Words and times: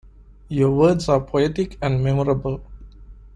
Your 0.47 0.71
words 0.71 1.07
are 1.09 1.19
poetic 1.23 1.77
and 1.79 2.03
memorable. 2.03 2.63